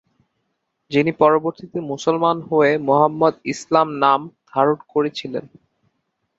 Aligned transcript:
যিনি 0.91 1.11
পরবর্তীতে 1.21 1.77
মুসলমান 1.91 2.37
হয়ে 2.49 2.71
মোহাম্মদ 2.87 3.33
ইসলাম 3.53 3.87
নাম 4.03 4.19
ধারণ 4.51 4.77
করেছিলেন। 4.93 5.45